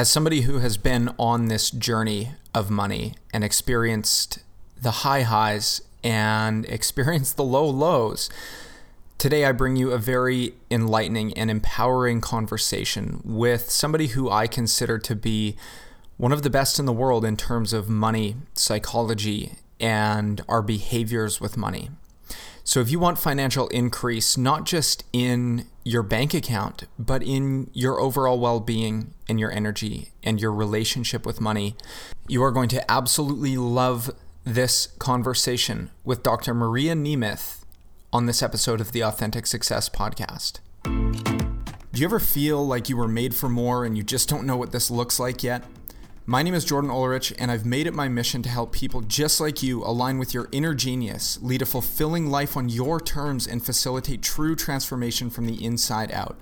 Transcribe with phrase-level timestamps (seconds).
[0.00, 4.38] As somebody who has been on this journey of money and experienced
[4.80, 8.30] the high highs and experienced the low lows,
[9.18, 14.98] today I bring you a very enlightening and empowering conversation with somebody who I consider
[15.00, 15.56] to be
[16.16, 21.42] one of the best in the world in terms of money, psychology, and our behaviors
[21.42, 21.90] with money.
[22.64, 28.00] So, if you want financial increase, not just in your bank account, but in your
[28.00, 31.76] overall well being and your energy and your relationship with money,
[32.28, 34.10] you are going to absolutely love
[34.44, 36.54] this conversation with Dr.
[36.54, 37.64] Maria Nemeth
[38.12, 40.60] on this episode of the Authentic Success Podcast.
[40.84, 44.56] Do you ever feel like you were made for more and you just don't know
[44.56, 45.64] what this looks like yet?
[46.30, 49.40] My name is Jordan Ulrich, and I've made it my mission to help people just
[49.40, 53.66] like you align with your inner genius, lead a fulfilling life on your terms, and
[53.66, 56.38] facilitate true transformation from the inside out.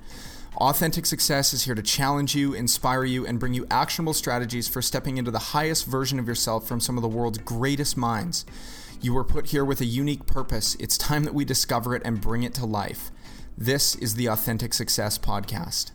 [0.56, 4.83] Authentic Success is here to challenge you, inspire you, and bring you actionable strategies for
[4.83, 8.44] stepping into the highest version of yourself from some of the world's greatest minds.
[9.00, 10.75] You were put here with a unique purpose.
[10.78, 13.11] It's time that we discover it and bring it to life.
[13.56, 15.92] This is the Authentic Success Podcast.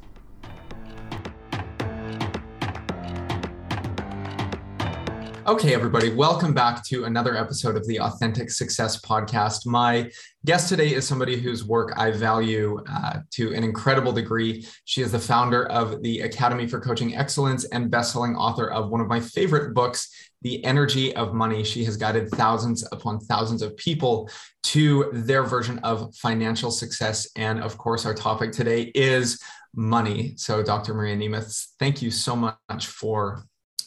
[5.45, 9.65] Okay, everybody, welcome back to another episode of the Authentic Success Podcast.
[9.65, 10.09] My
[10.45, 14.65] guest today is somebody whose work I value uh, to an incredible degree.
[14.85, 19.01] She is the founder of the Academy for Coaching Excellence and best-selling author of one
[19.01, 21.65] of my favorite books, The Energy of Money.
[21.65, 24.29] She has guided thousands upon thousands of people
[24.63, 27.27] to their version of financial success.
[27.35, 29.43] And of course, our topic today is
[29.75, 30.35] money.
[30.37, 30.93] So, Dr.
[30.93, 33.43] Maria Nemeth, thank you so much for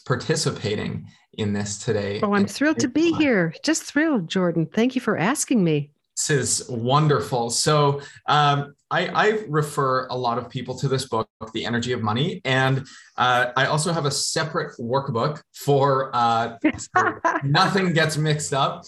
[0.06, 2.20] participating in this today.
[2.22, 3.54] Oh, I'm thrilled to be here.
[3.62, 4.66] Just thrilled, Jordan.
[4.66, 5.90] Thank you for asking me.
[6.16, 7.50] This is wonderful.
[7.50, 12.02] So, um, I, I, refer a lot of people to this book, The Energy of
[12.02, 12.40] Money.
[12.44, 12.86] And
[13.18, 16.56] uh, I also have a separate workbook for uh,
[17.42, 18.84] nothing gets mixed up.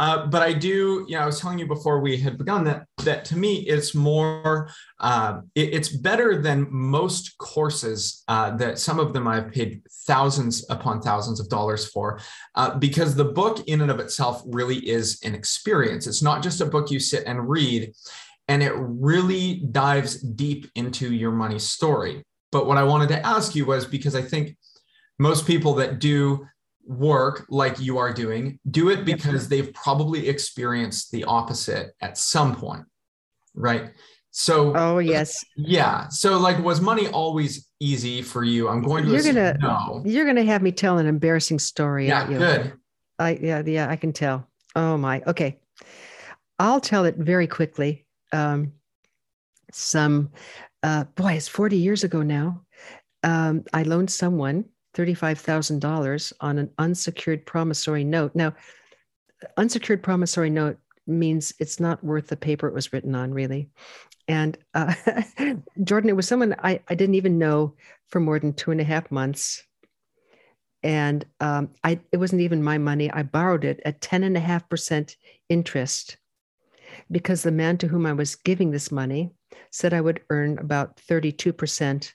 [0.00, 2.86] Uh, but I do, you know, I was telling you before we had begun that
[3.04, 8.98] that to me it's more, uh, it, it's better than most courses uh, that some
[8.98, 12.18] of them I've paid thousands upon thousands of dollars for,
[12.54, 16.06] uh, because the book in and of itself really is an experience.
[16.06, 17.92] It's not just a book you sit and read,
[18.48, 22.24] and it really dives deep into your money story.
[22.52, 24.56] But what I wanted to ask you was because I think
[25.18, 26.46] most people that do
[26.86, 32.54] work like you are doing, do it because they've probably experienced the opposite at some
[32.54, 32.84] point,
[33.54, 33.90] right?
[34.32, 36.08] So, oh yes, yeah.
[36.08, 38.68] So, like, was money always easy for you?
[38.68, 39.10] I'm going to.
[39.10, 40.02] You're gonna no.
[40.04, 42.06] You're gonna have me tell an embarrassing story.
[42.06, 42.72] Yeah, good.
[43.18, 44.48] I yeah yeah I can tell.
[44.76, 45.20] Oh my.
[45.26, 45.58] Okay,
[46.60, 48.06] I'll tell it very quickly.
[48.32, 48.72] Um,
[49.72, 50.30] some,
[50.82, 52.62] uh, boy, it's 40 years ago now.
[53.22, 58.34] Um, I loaned someone $35,000 on an unsecured promissory note.
[58.34, 58.54] Now,
[59.56, 63.70] unsecured promissory note means it's not worth the paper it was written on, really.
[64.28, 64.94] And uh,
[65.84, 67.74] Jordan, it was someone I, I didn't even know
[68.08, 69.62] for more than two and a half months.
[70.82, 73.10] And um, I, it wasn't even my money.
[73.10, 75.16] I borrowed it at 10.5%
[75.48, 76.16] interest
[77.10, 79.30] because the man to whom I was giving this money
[79.70, 82.12] said I would earn about 32%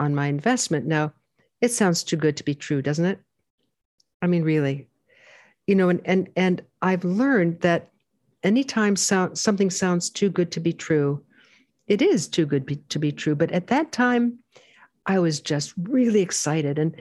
[0.00, 0.86] on my investment.
[0.86, 1.12] Now,
[1.60, 3.20] it sounds too good to be true, doesn't it?
[4.22, 4.88] I mean, really.
[5.66, 7.90] You know, and and and I've learned that
[8.42, 11.22] anytime sound, something sounds too good to be true,
[11.86, 13.34] it is too good be, to be true.
[13.34, 14.38] But at that time,
[15.06, 16.96] I was just really excited, and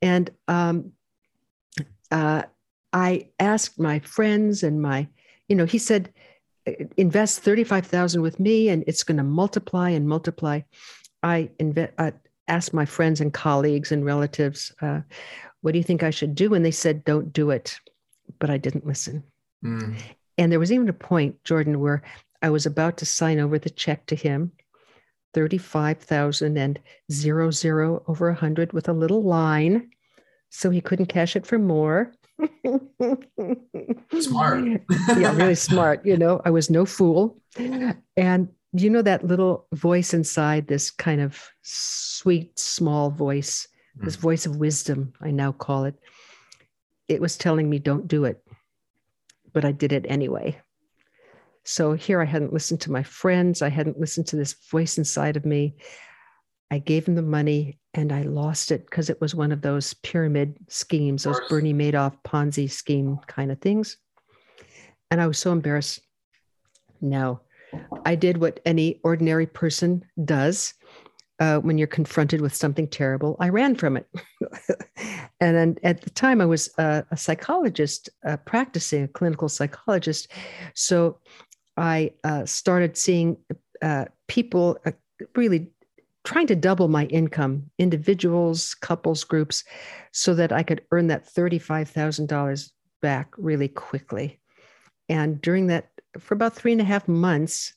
[0.00, 0.92] and um,
[2.10, 2.42] uh,
[2.92, 5.08] I asked my friends and my,
[5.48, 6.12] you know, he said,
[6.96, 10.60] invest thirty five thousand with me, and it's going to multiply and multiply.
[11.22, 11.92] I invest.
[11.98, 12.12] Uh,
[12.48, 15.00] asked my friends and colleagues and relatives, uh,
[15.60, 16.54] what do you think I should do?
[16.54, 17.78] And they said, don't do it.
[18.38, 19.22] But I didn't listen.
[19.64, 19.96] Mm.
[20.38, 22.02] And there was even a point, Jordan, where
[22.40, 24.52] I was about to sign over the check to him,
[25.34, 29.90] 35,000 and zero, zero over 100 with a little line.
[30.50, 32.12] So he couldn't cash it for more.
[34.20, 34.64] smart.
[35.16, 36.04] yeah, really smart.
[36.04, 37.38] You know, I was no fool.
[38.16, 43.68] And you know that little voice inside this kind of sweet small voice?
[43.98, 44.04] Mm.
[44.06, 45.94] this voice of wisdom i now call it.
[47.08, 48.42] It was telling me don't do it
[49.52, 50.58] but i did it anyway.
[51.64, 53.60] So here i hadn't listened to my friends.
[53.60, 55.76] I hadn't listened to this voice inside of me.
[56.70, 59.92] I gave him the money and i lost it because it was one of those
[59.92, 63.98] pyramid schemes those bernie madoff ponzi scheme kind of things.
[65.10, 66.00] And i was so embarrassed.
[67.02, 67.42] Now
[68.04, 70.74] I did what any ordinary person does.
[71.42, 74.06] uh, when you're confronted with something terrible, I ran from it.
[75.40, 80.30] and then at the time, I was a, a psychologist, uh, practicing a clinical psychologist.
[80.74, 81.18] So
[81.76, 83.38] I uh, started seeing
[83.82, 84.92] uh, people uh,
[85.34, 85.68] really
[86.24, 89.64] trying to double my income, individuals, couples, groups,
[90.12, 92.70] so that I could earn that $35,000
[93.00, 94.38] back really quickly.
[95.08, 97.74] And during that, for about three and a half months,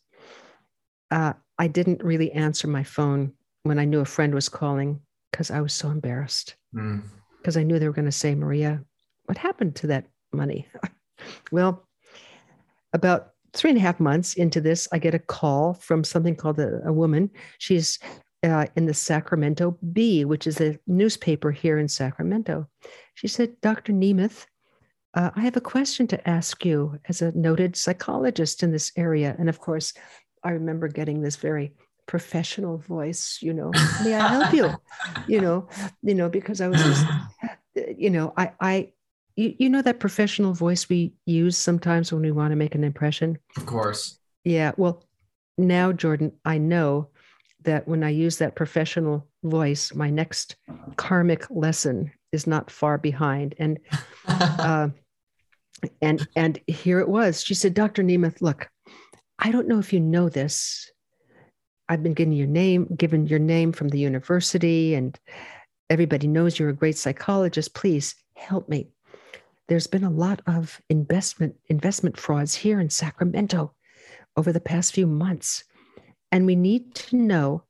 [1.12, 3.34] uh, I didn't really answer my phone
[3.64, 5.00] when I knew a friend was calling
[5.32, 6.56] because I was so embarrassed.
[6.74, 7.60] Because mm.
[7.60, 8.84] I knew they were going to say, Maria,
[9.26, 10.68] what happened to that money?
[11.52, 11.88] well,
[12.94, 16.60] about three and a half months into this, I get a call from something called
[16.60, 17.32] a, a woman.
[17.58, 18.00] She's
[18.44, 22.68] uh, in the Sacramento Bee, which is a newspaper here in Sacramento.
[23.16, 23.94] She said, Dr.
[23.94, 24.46] Nemeth,
[25.16, 29.36] uh, I have a question to ask you as a noted psychologist in this area.
[29.40, 29.94] And of course,
[30.44, 31.74] I remember getting this very
[32.06, 33.72] professional voice, you know,
[34.04, 34.70] may I help you?
[35.28, 35.68] you know,
[36.04, 37.06] you know, because I was just,
[37.98, 38.92] you know, I, I,
[39.36, 42.84] you, you know that professional voice we use sometimes when we want to make an
[42.84, 43.38] impression?
[43.58, 44.20] Of course.
[44.44, 44.74] Yeah.
[44.78, 45.04] Well,
[45.58, 47.10] now, Jordan, I know
[47.64, 50.58] that when I use that professional voice, my next
[50.98, 53.56] karmic lesson is not far behind.
[53.58, 53.80] And
[54.28, 54.90] uh,
[56.02, 57.44] and and here it was.
[57.44, 58.04] She said, Dr.
[58.04, 58.70] Nemeth, look,
[59.40, 60.92] I don't know if you know this.
[61.88, 65.18] I've been given your name, given your name from the university, and
[65.90, 67.76] everybody knows you're a great psychologist.
[67.76, 68.90] Please help me.
[69.68, 73.74] There's been a lot of investment investment frauds here in Sacramento
[74.38, 75.64] over the past few months.
[76.32, 77.64] And we need to know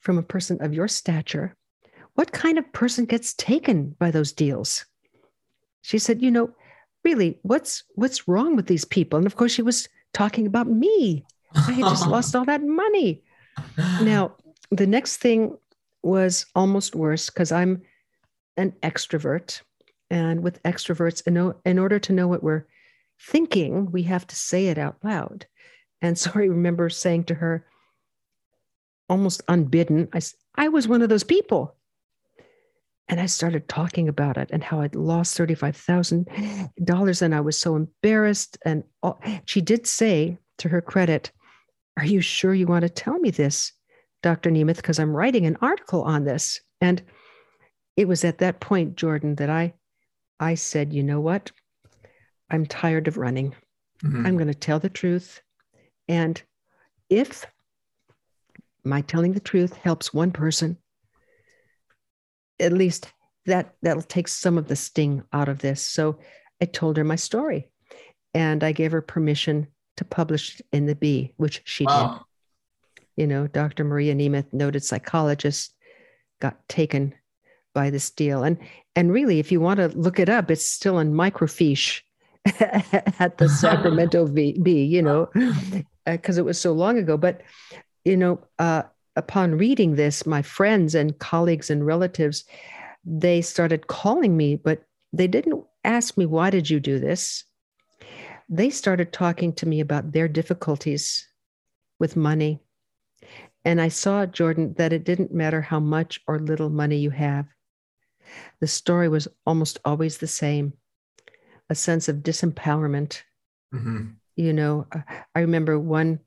[0.00, 1.56] from a person of your stature
[2.14, 4.84] what kind of person gets taken by those deals.
[5.82, 6.50] She said, you know,
[7.04, 9.18] really, what's what's wrong with these people?
[9.18, 11.24] And of course, she was talking about me.
[11.54, 13.22] I had just lost all that money.
[14.02, 14.32] Now,
[14.70, 15.56] the next thing
[16.02, 17.82] was almost worse because I'm
[18.56, 19.62] an extrovert.
[20.10, 22.66] And with extroverts, in, in order to know what we're
[23.18, 25.46] thinking, we have to say it out loud.
[26.02, 27.66] And so I remember saying to her,
[29.08, 30.20] almost unbidden, I,
[30.54, 31.74] I was one of those people.
[33.08, 37.76] And I started talking about it and how I'd lost $35,000 and I was so
[37.76, 38.56] embarrassed.
[38.64, 41.30] And all, she did say, to her credit,
[41.98, 43.72] Are you sure you want to tell me this,
[44.22, 44.50] Dr.
[44.50, 44.76] Nemeth?
[44.76, 46.60] Because I'm writing an article on this.
[46.80, 47.02] And
[47.96, 49.74] it was at that point, Jordan, that I,
[50.40, 51.50] I said, You know what?
[52.50, 53.54] I'm tired of running.
[54.02, 54.26] Mm-hmm.
[54.26, 55.40] I'm going to tell the truth.
[56.08, 56.40] And
[57.08, 57.46] if
[58.84, 60.76] my telling the truth helps one person,
[62.60, 63.12] at least
[63.46, 65.86] that that'll take some of the sting out of this.
[65.86, 66.18] So
[66.60, 67.68] I told her my story
[68.32, 72.24] and I gave her permission to publish in the Bee, which she wow.
[72.88, 73.02] did.
[73.16, 73.84] You know, Dr.
[73.84, 75.72] Maria Nemeth, noted psychologist,
[76.40, 77.14] got taken
[77.74, 78.42] by this deal.
[78.42, 78.58] And
[78.96, 82.02] and really, if you want to look it up, it's still in microfiche
[82.60, 85.30] at the Sacramento Bee, you know,
[86.04, 87.16] because it was so long ago.
[87.16, 87.42] But
[88.04, 88.82] you know, uh,
[89.16, 92.44] upon reading this, my friends and colleagues and relatives,
[93.04, 97.44] they started calling me, but they didn't ask me, why did you do this?
[98.48, 101.26] They started talking to me about their difficulties
[101.98, 102.60] with money.
[103.64, 107.46] And I saw, Jordan, that it didn't matter how much or little money you have.
[108.60, 110.74] The story was almost always the same
[111.70, 113.22] a sense of disempowerment.
[113.74, 114.08] Mm-hmm.
[114.36, 114.86] You know,
[115.34, 116.20] I remember one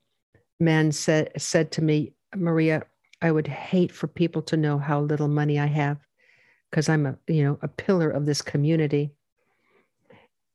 [0.59, 2.83] man said, said to me, Maria,
[3.21, 5.97] I would hate for people to know how little money I have
[6.69, 9.11] because I'm a, you know, a pillar of this community.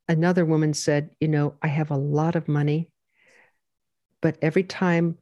[0.09, 2.91] Another woman said, you know, I have a lot of money,
[4.21, 5.19] but every time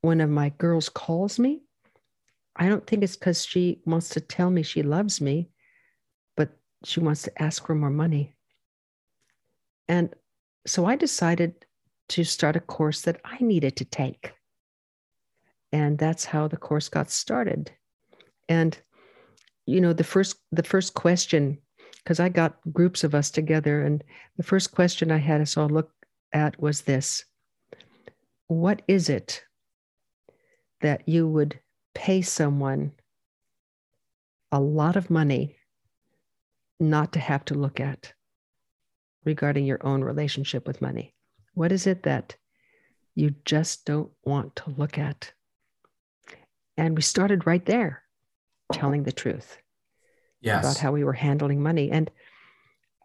[0.00, 1.62] one of my girls calls me,
[2.56, 5.50] I don't think it's because she wants to tell me she loves me,
[6.36, 6.50] but
[6.84, 8.34] she wants to ask for more money.
[9.88, 10.14] And
[10.66, 11.66] so I decided
[12.10, 14.32] to start a course that I needed to take
[15.72, 17.70] and that's how the course got started.
[18.48, 18.78] And
[19.66, 21.58] you know the first the first question
[21.98, 24.02] because i got groups of us together and
[24.36, 25.92] the first question i had us all look
[26.32, 27.24] at was this.
[28.48, 29.44] What is it
[30.80, 31.60] that you would
[31.94, 32.92] pay someone
[34.52, 35.56] a lot of money
[36.78, 38.12] not to have to look at
[39.24, 41.14] regarding your own relationship with money?
[41.54, 42.36] What is it that
[43.14, 45.32] you just don't want to look at
[46.76, 48.02] and we started right there,
[48.72, 49.58] telling the truth
[50.40, 50.64] yes.
[50.64, 51.90] about how we were handling money.
[51.90, 52.10] And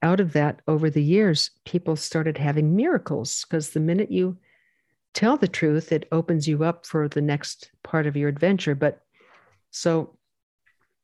[0.02, 4.38] out of that, over the years, people started having miracles because the minute you
[5.14, 8.76] tell the truth, it opens you up for the next part of your adventure.
[8.76, 9.02] But
[9.72, 10.18] So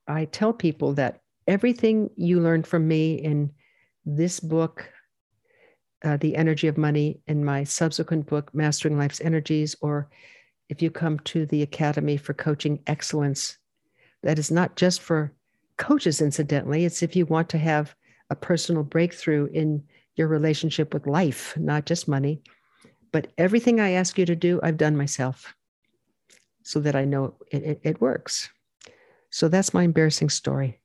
[0.07, 3.51] I tell people that everything you learned from me in
[4.05, 4.89] this book,
[6.03, 10.09] uh, The Energy of Money, in my subsequent book, Mastering Life's Energies, or
[10.71, 13.57] if you come to the Academy for Coaching Excellence,
[14.23, 15.33] that is not just for
[15.75, 17.93] coaches, incidentally, it's if you want to have
[18.29, 19.83] a personal breakthrough in
[20.15, 22.41] your relationship with life, not just money.
[23.11, 25.53] But everything I ask you to do, I've done myself
[26.63, 28.49] so that I know it, it, it works.
[29.29, 30.79] So that's my embarrassing story.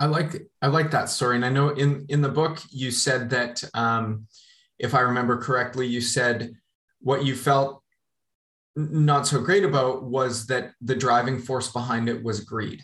[0.00, 3.30] I like I like that story, and I know in in the book you said
[3.30, 4.26] that um,
[4.78, 6.52] if I remember correctly, you said
[7.00, 7.82] what you felt
[8.78, 12.82] not so great about was that the driving force behind it was greed.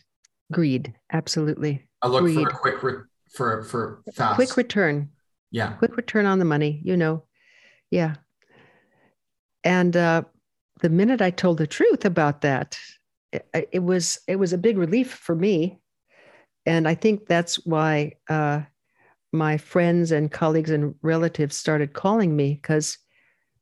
[0.53, 1.89] Greed, absolutely.
[2.03, 2.35] I look greed.
[2.35, 5.11] for a quick re- for for fast quick return.
[5.51, 6.83] Yeah, quick return on the money.
[6.85, 7.25] You know,
[7.91, 8.15] yeah.
[9.63, 10.23] And uh,
[10.81, 12.77] the minute I told the truth about that,
[13.33, 15.79] it, it, was it was a big relief for me,
[16.67, 18.63] and I think that's why uh,
[19.33, 22.99] my friends and colleagues and relatives started calling me because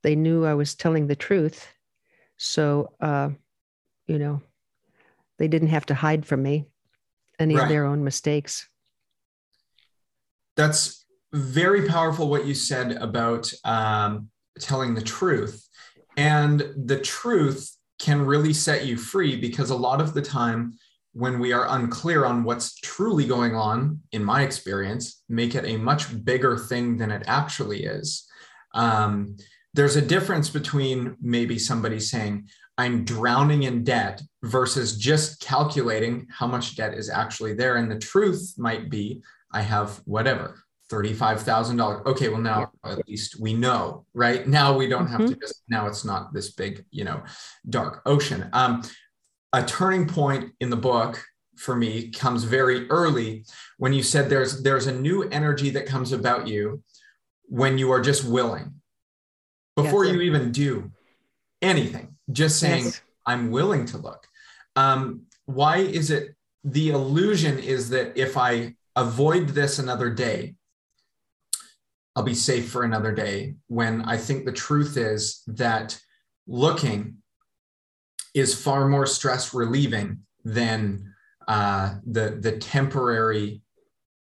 [0.03, 1.69] they knew I was telling the truth.
[2.45, 3.31] So, uh,
[4.09, 4.43] you know,
[5.39, 6.67] they didn't have to hide from me
[7.39, 7.63] any right.
[7.63, 8.69] of their own mistakes.
[10.57, 15.69] That's very powerful what you said about um, telling the truth.
[16.17, 20.75] And the truth can really set you free because a lot of the time,
[21.13, 25.77] when we are unclear on what's truly going on, in my experience, make it a
[25.77, 28.27] much bigger thing than it actually is.
[28.75, 29.37] Um,
[29.75, 32.49] there's a difference between maybe somebody saying,
[32.79, 37.77] I'm drowning in debt versus just calculating how much debt is actually there.
[37.77, 42.07] And the truth might be, I have whatever, $35,000.
[42.07, 44.47] Okay, well, now at least we know, right?
[44.47, 45.23] Now we don't mm-hmm.
[45.23, 47.23] have to just, now it's not this big, you know,
[47.69, 48.49] dark ocean.
[48.53, 48.83] Um,
[49.53, 51.23] a turning point in the book
[51.57, 53.45] for me comes very early
[53.77, 56.83] when you said there's there's a new energy that comes about you
[57.45, 58.73] when you are just willing
[59.77, 60.91] before yes, you even do
[61.61, 63.01] anything just saying yes.
[63.27, 64.27] i'm willing to look
[64.75, 70.55] um, why is it the illusion is that if i avoid this another day
[72.15, 73.55] I'll be safe for another day.
[73.69, 75.99] When I think the truth is that
[76.47, 77.19] looking
[78.35, 81.15] is far more stress relieving than
[81.49, 83.63] uh, the the temporary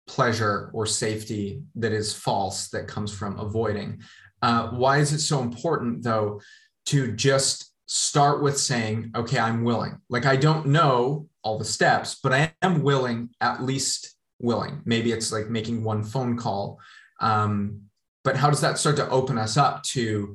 [0.06, 4.02] pleasure or safety that is false that comes from avoiding.
[4.44, 6.40] Uh, why is it so important though
[6.86, 9.98] to just start with saying, okay, I'm willing.
[10.08, 14.82] Like I don't know all the steps, but I am willing, at least willing.
[14.84, 16.78] Maybe it's like making one phone call
[17.20, 17.80] um,
[18.22, 20.34] but how does that start to open us up to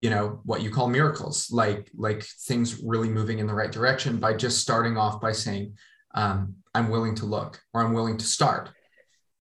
[0.00, 4.18] you know what you call miracles like like things really moving in the right direction
[4.18, 5.72] by just starting off by saying
[6.16, 8.70] um, i'm willing to look or i'm willing to start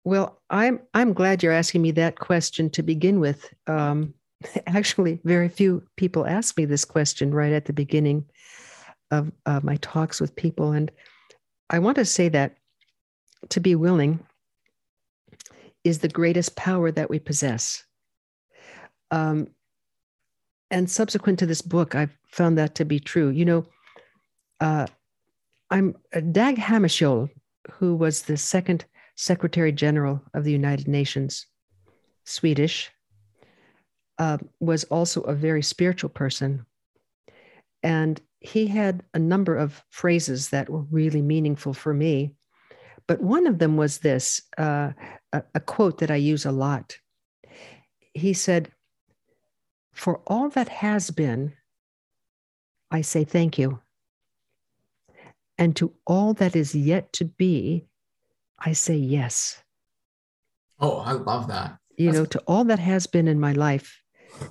[0.07, 4.15] well i'm i'm glad you're asking me that question to begin with um,
[4.67, 8.25] actually very few people ask me this question right at the beginning
[9.11, 10.91] of uh, my talks with people and
[11.71, 12.57] i want to say that
[13.49, 14.19] to be willing
[15.87, 17.85] is the greatest power that we possess.
[19.13, 19.49] Um,
[20.71, 23.29] and subsequent to this book, I've found that to be true.
[23.29, 23.67] You know,
[24.61, 24.87] uh,
[25.71, 27.31] I'm uh, Dag Hammarskjöld,
[27.71, 28.85] who was the second
[29.17, 31.47] Secretary General of the United Nations,
[32.25, 32.91] Swedish,
[34.19, 36.65] uh, was also a very spiritual person.
[37.83, 42.35] And he had a number of phrases that were really meaningful for me.
[43.07, 44.93] But one of them was this uh,
[45.33, 46.97] a, a quote that I use a lot.
[48.15, 48.71] He said,
[49.93, 51.55] For all that has been,
[52.91, 53.81] I say thank you.
[55.59, 57.87] And to all that is yet to be,
[58.59, 59.63] I say yes.
[60.81, 61.79] Oh, I love that.
[61.97, 64.03] You That's- know, to all that has been in my life.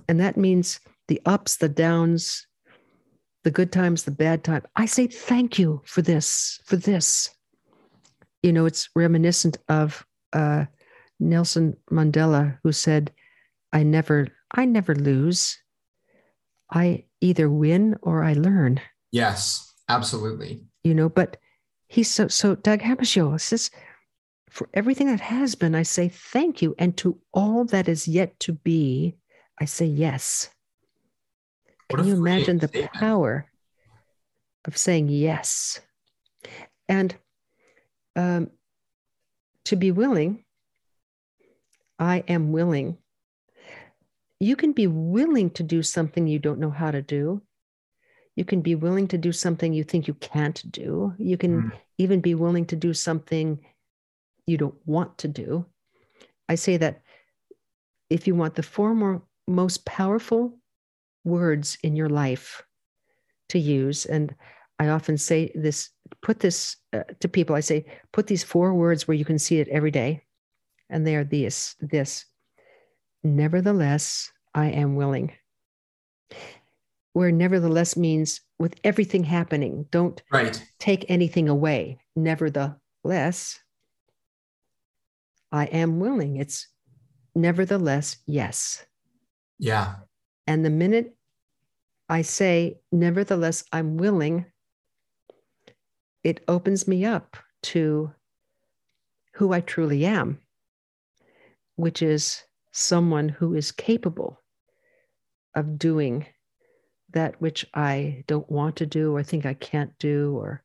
[0.08, 2.48] And that means the ups, the downs,
[3.44, 4.66] the good times, the bad times.
[4.76, 7.30] I say thank you for this, for this
[8.46, 10.66] you know, it's reminiscent of uh,
[11.20, 13.12] Nelson Mandela, who said,
[13.74, 15.58] "I never, I never lose.
[16.72, 18.82] I either win or I learn."
[19.12, 20.64] Yes, absolutely.
[20.84, 21.38] You know, but
[21.88, 22.54] he's so so.
[22.54, 23.72] Dag Hammarskjöld says,
[24.50, 28.40] "For everything that has been, I say thank you, and to all that is yet
[28.42, 29.18] to be,
[29.60, 30.50] I say yes."
[31.90, 32.94] Can you imagine the statement.
[32.94, 33.52] power
[34.66, 35.80] of saying yes?
[36.90, 37.16] And
[38.16, 38.50] um,
[39.66, 40.44] to be willing,
[42.00, 42.98] I am willing.
[44.40, 47.42] You can be willing to do something you don't know how to do.
[48.36, 51.14] You can be willing to do something you think you can't do.
[51.18, 51.72] You can mm.
[51.98, 53.60] even be willing to do something
[54.48, 55.66] you don't want to do.
[56.48, 57.02] I say that
[58.10, 60.58] if you want the four more most powerful
[61.24, 62.64] words in your life
[63.50, 64.36] to use, and
[64.80, 65.90] I often say this,
[66.22, 67.56] put this uh, to people.
[67.56, 70.24] I say, put these four words where you can see it every day.
[70.90, 72.26] And they are these this.
[73.24, 75.32] Nevertheless, I am willing.
[77.14, 80.62] Where nevertheless means with everything happening, don't right.
[80.80, 81.98] take anything away.
[82.16, 83.60] Nevertheless,
[85.56, 86.36] I am willing.
[86.36, 86.68] It's
[87.34, 88.86] nevertheless, yes.
[89.58, 89.96] Yeah.
[90.48, 91.16] And the minute
[92.10, 94.46] I say, nevertheless, I'm willing,
[96.24, 98.12] it opens me up to
[99.36, 100.40] who I truly am,
[101.78, 102.44] which is
[102.74, 104.42] someone who is capable
[105.56, 106.26] of doing
[107.12, 110.64] that which I don't want to do or think I can't do or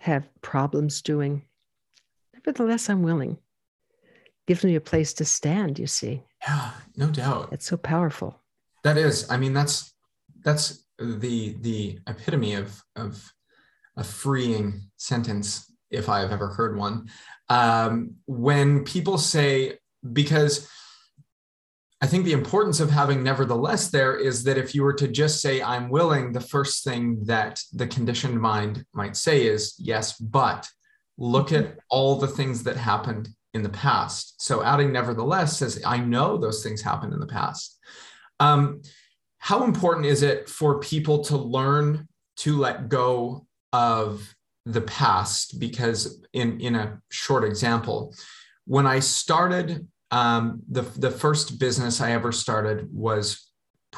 [0.00, 1.46] have problems doing.
[2.34, 3.38] Nevertheless, I'm willing.
[4.48, 6.22] Gives me a place to stand, you see.
[6.40, 7.50] Yeah, no doubt.
[7.52, 8.40] It's so powerful.
[8.82, 9.30] That is.
[9.30, 9.92] I mean, that's
[10.42, 13.30] that's the the epitome of of
[13.98, 17.10] a freeing sentence if I have ever heard one.
[17.50, 19.80] Um, when people say,
[20.14, 20.66] because
[22.00, 25.42] I think the importance of having nevertheless there is that if you were to just
[25.42, 30.66] say, I'm willing, the first thing that the conditioned mind might say is, yes, but
[31.18, 34.42] look at all the things that happened in the past.
[34.42, 37.78] So adding nevertheless says, I know those things happened in the past.
[38.40, 38.82] Um,
[39.38, 46.22] how important is it for people to learn to let go of the past because
[46.32, 48.14] in in a short example
[48.66, 53.47] when i started um, the the first business i ever started was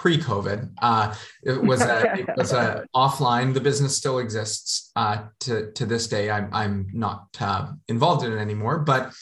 [0.01, 5.71] pre-covid uh, it was a it was a offline the business still exists uh, to
[5.73, 9.13] to this day i'm, I'm not uh, involved in it anymore but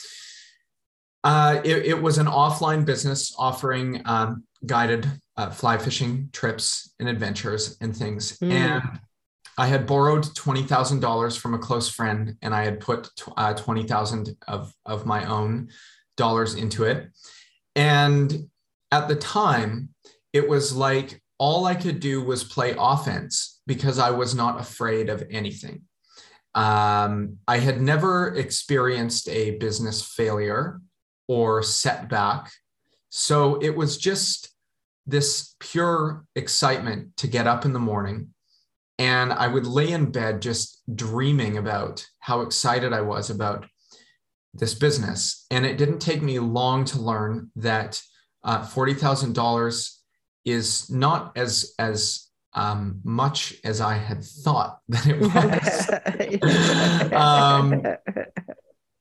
[1.25, 5.05] uh, it, it, was an offline business offering um, guided
[5.37, 8.53] uh, fly fishing trips and adventures and things mm.
[8.53, 9.01] and
[9.61, 13.55] I had borrowed twenty thousand dollars from a close friend, and I had put uh,
[13.55, 15.71] twenty thousand of of my own
[16.17, 17.09] dollars into it.
[17.75, 18.49] And
[18.93, 19.91] at the time,
[20.33, 25.09] it was like all I could do was play offense because I was not afraid
[25.09, 25.83] of anything.
[26.55, 30.81] Um, I had never experienced a business failure
[31.29, 32.51] or setback,
[33.11, 34.51] so it was just
[35.07, 38.35] this pure excitement to get up in the morning
[38.99, 43.67] and I would lay in bed just dreaming about how excited I was about
[44.53, 45.47] this business.
[45.51, 48.03] And it didn't take me long to learn that
[48.43, 49.98] uh, $40,000
[50.51, 57.13] is not as, as um, much as I had thought that it was.
[57.13, 57.83] um,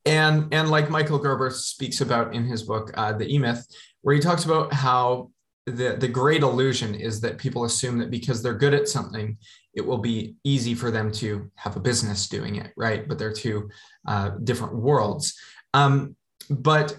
[0.05, 3.65] and, and like Michael Gerber speaks about in his book, uh, The E Myth,
[4.01, 5.31] where he talks about how
[5.65, 9.37] the, the great illusion is that people assume that because they're good at something,
[9.73, 13.07] it will be easy for them to have a business doing it, right?
[13.07, 13.69] But they're two
[14.07, 15.37] uh, different worlds.
[15.73, 16.15] Um,
[16.49, 16.97] but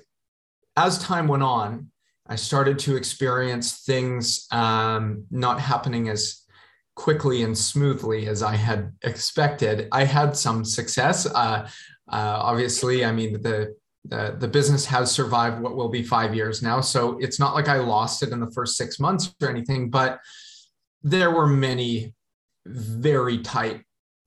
[0.76, 1.90] as time went on,
[2.28, 6.44] I started to experience things um, not happening as
[6.94, 9.88] quickly and smoothly as I had expected.
[9.92, 11.26] I had some success.
[11.26, 11.68] Uh,
[12.10, 16.62] uh, obviously, I mean, the, the, the business has survived what will be five years
[16.62, 16.80] now.
[16.80, 20.20] So it's not like I lost it in the first six months or anything, but
[21.02, 22.14] there were many
[22.66, 23.82] very tight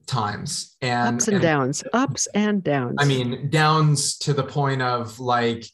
[0.06, 4.82] times and ups and, and, downs ups and downs i mean downs to the point
[4.82, 5.64] of like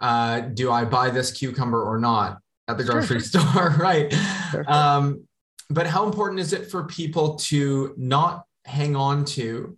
[0.00, 3.40] uh do i buy this cucumber or not at the grocery sure.
[3.42, 4.12] store right
[4.50, 4.64] sure.
[4.68, 5.24] um
[5.70, 9.76] but how important is it for people to not hang on to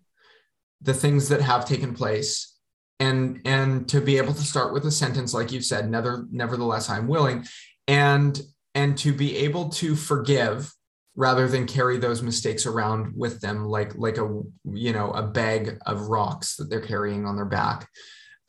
[0.83, 2.57] the things that have taken place
[2.99, 6.91] and and to be able to start with a sentence like you said never nevertheless
[6.91, 7.45] i'm willing
[7.89, 8.43] and
[8.75, 10.73] and to be able to forgive
[11.17, 15.79] rather than carry those mistakes around with them like like a you know a bag
[15.87, 17.89] of rocks that they're carrying on their back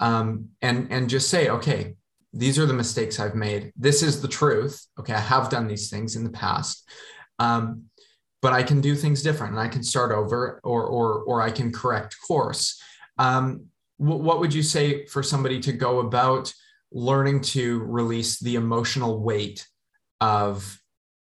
[0.02, 1.96] um, and and just say okay
[2.34, 3.74] these are the mistakes i've made.
[3.76, 4.86] This is the truth.
[5.00, 6.88] Okay i have done these things in the past.
[7.40, 7.86] Um,
[8.42, 11.52] but i can do things different and i can start over or or or i
[11.52, 12.82] can correct course.
[13.18, 16.52] Um, what would you say for somebody to go about
[16.92, 19.68] learning to release the emotional weight
[20.20, 20.82] of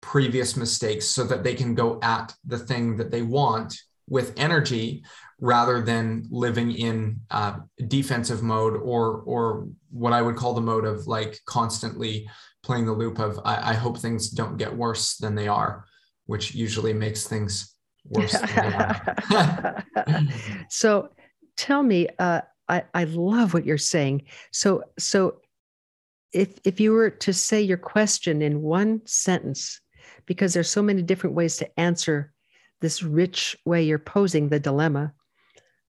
[0.01, 3.77] previous mistakes so that they can go at the thing that they want
[4.09, 5.05] with energy
[5.41, 7.57] rather than living in uh,
[7.89, 12.29] defensive mode or or what I would call the mode of like constantly
[12.63, 15.85] playing the loop of I, I, hope things don't get worse than they are.
[16.27, 18.33] which usually makes things worse.
[20.71, 21.11] so
[21.57, 24.23] tell me, uh, I, I love what you're saying.
[24.53, 25.41] So, so
[26.33, 29.81] if, if you were to say your question in one sentence,
[30.27, 32.33] because there's so many different ways to answer
[32.81, 35.13] this rich way you're posing the dilemma,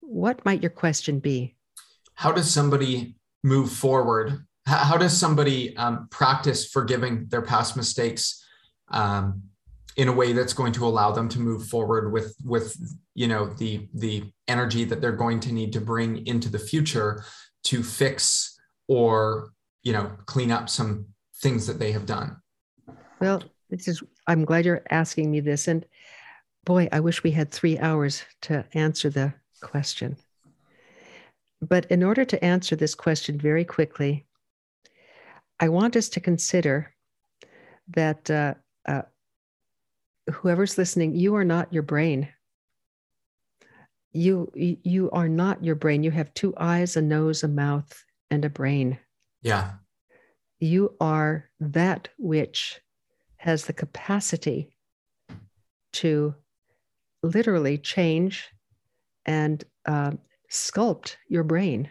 [0.08, 1.56] what might your question be?
[2.14, 4.46] How does somebody move forward?
[4.66, 8.44] How, does somebody um, practice forgiving their past mistakes
[8.90, 9.44] um,
[9.96, 12.76] in a way that's going to allow them to move forward with with
[13.14, 17.24] you know the the energy that they're going to need to bring into the future
[17.64, 19.52] to fix or
[19.84, 21.06] you know clean up some
[21.38, 22.36] things that they have done
[23.20, 25.86] well this is i'm glad you're asking me this and
[26.66, 30.18] boy i wish we had three hours to answer the question.
[31.62, 34.26] But in order to answer this question very quickly
[35.60, 36.94] i want us to consider
[37.88, 38.54] that uh,
[38.88, 39.04] uh,
[40.32, 42.30] whoever's listening you are not your brain.
[44.12, 46.04] You you are not your brain.
[46.04, 48.98] You have two eyes a nose a mouth and a brain.
[49.42, 49.74] Yeah.
[50.60, 52.80] You are that which
[53.38, 54.76] has the capacity
[55.94, 56.34] to
[57.22, 58.50] literally change
[59.26, 60.12] and uh,
[60.52, 61.90] sculpt your brain.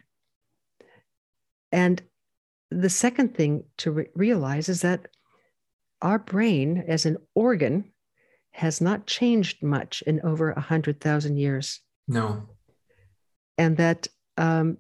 [1.73, 2.03] And
[2.71, 5.09] the second thing to re- realize is that
[6.03, 7.93] our brain as an organ
[8.53, 11.81] has not changed much in over 100,000 years.
[12.07, 12.49] No.
[13.59, 14.79] And that um,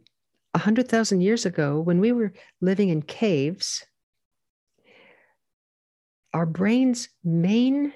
[0.52, 3.84] 100,000 years ago, when we were living in caves,
[6.32, 7.92] our brain's main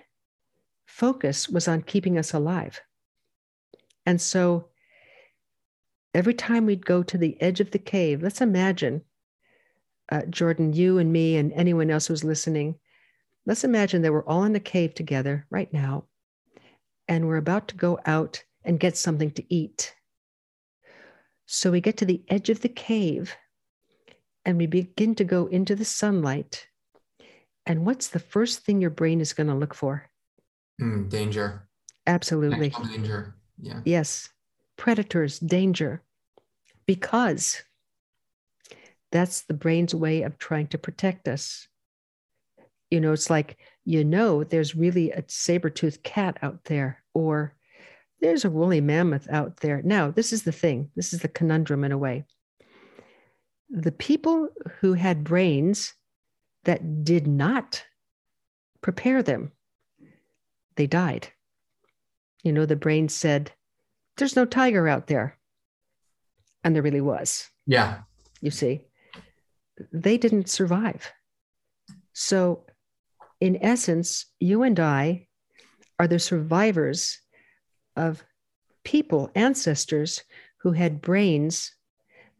[0.87, 2.81] focus was on keeping us alive.
[4.09, 4.71] And so
[6.15, 9.03] every time we'd go to the edge of the cave, let's imagine,
[10.11, 12.77] uh, Jordan, you and me, and anyone else who's listening,
[13.45, 16.07] let's imagine that we're all in the cave together right now,
[17.07, 19.95] and we're about to go out and get something to eat.
[21.45, 23.37] So we get to the edge of the cave
[24.47, 26.67] and we begin to go into the sunlight.
[27.67, 30.09] And what's the first thing your brain is going to look for?
[30.81, 31.69] Mm, danger.
[32.07, 32.71] Absolutely.
[32.71, 33.35] danger.
[33.61, 33.81] Yeah.
[33.85, 34.29] Yes.
[34.77, 36.03] Predators, danger.
[36.87, 37.63] Because
[39.11, 41.69] that's the brain's way of trying to protect us.
[42.91, 47.55] You know, it's like, you know, there's really a saber toothed cat out there, or
[48.21, 49.83] there's a woolly mammoth out there.
[49.83, 52.25] Now, this is the thing, this is the conundrum in a way.
[53.71, 54.49] The people
[54.81, 55.95] who had brains
[56.65, 57.85] that did not
[58.81, 59.53] prepare them,
[60.77, 61.29] they died.
[62.43, 63.53] You know, the brain said,
[64.17, 65.37] There's no tiger out there.
[66.65, 67.49] And there really was.
[67.67, 68.01] Yeah.
[68.41, 68.87] You see,
[69.93, 71.13] they didn't survive.
[72.13, 72.67] So,
[73.41, 75.29] in essence, you and I
[75.99, 77.21] are the survivors
[77.97, 78.25] of
[78.85, 80.23] people, ancestors
[80.59, 81.73] who had brains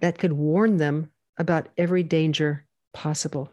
[0.01, 3.53] that could warn them about every danger possible.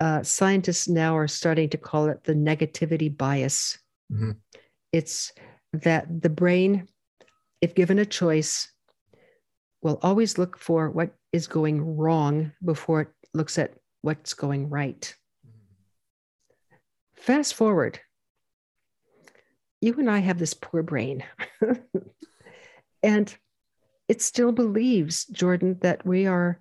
[0.00, 3.78] Uh, scientists now are starting to call it the negativity bias.
[4.12, 4.32] Mm-hmm.
[4.94, 5.32] It's
[5.72, 6.86] that the brain,
[7.60, 8.70] if given a choice,
[9.82, 15.12] will always look for what is going wrong before it looks at what's going right.
[17.16, 17.98] Fast forward
[19.80, 21.24] you and I have this poor brain.
[23.02, 23.36] and
[24.08, 26.60] it still believes, Jordan, that we are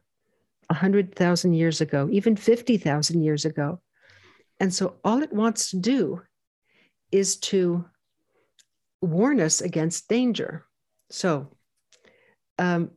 [0.67, 3.79] 100,000 years ago, even 50,000 years ago.
[4.59, 6.21] And so all it wants to do
[7.11, 7.85] is to
[9.03, 10.65] warn us against danger.
[11.09, 11.49] So,
[12.57, 12.91] um,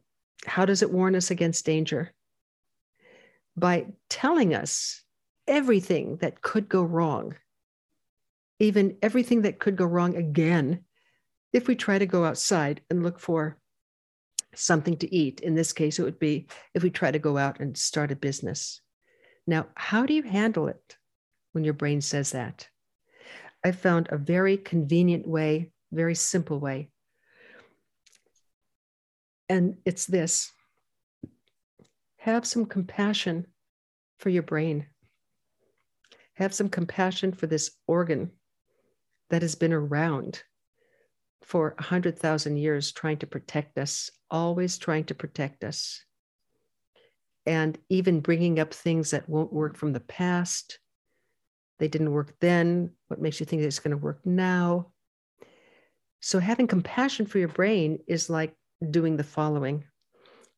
[0.46, 2.12] how does it warn us against danger?
[3.56, 5.02] By telling us
[5.46, 7.34] everything that could go wrong
[8.58, 10.84] even everything that could go wrong again
[11.52, 13.58] if we try to go outside and look for
[14.54, 15.40] something to eat.
[15.40, 18.16] In this case, it would be if we try to go out and start a
[18.16, 18.80] business.
[19.46, 20.96] Now, how do you handle it
[21.52, 22.68] when your brain says that?
[23.64, 26.90] I found a very convenient way, very simple way.
[29.48, 30.50] And it's this
[32.18, 33.46] have some compassion
[34.18, 34.86] for your brain,
[36.34, 38.32] have some compassion for this organ
[39.30, 40.42] that has been around
[41.42, 46.04] for 100,000 years trying to protect us, always trying to protect us.
[47.46, 50.80] And even bringing up things that won't work from the past.
[51.78, 52.90] They didn't work then.
[53.06, 54.90] What makes you think it's going to work now?
[56.20, 58.54] So, having compassion for your brain is like
[58.90, 59.84] doing the following.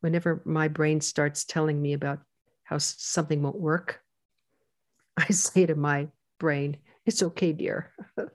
[0.00, 2.20] Whenever my brain starts telling me about
[2.64, 4.00] how something won't work,
[5.16, 7.92] I say to my brain, It's okay, dear.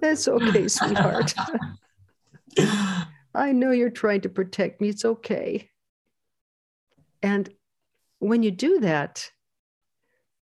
[0.00, 1.34] It's okay, sweetheart.
[3.34, 4.88] I know you're trying to protect me.
[4.88, 5.70] It's okay.
[7.22, 7.48] And
[8.20, 9.30] when you do that,